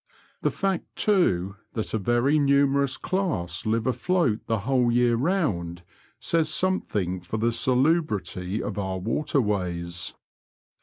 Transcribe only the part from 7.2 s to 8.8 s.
for the salubrity of